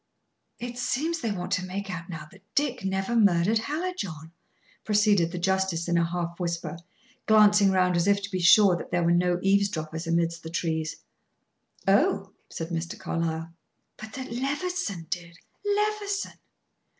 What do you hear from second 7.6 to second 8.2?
round as if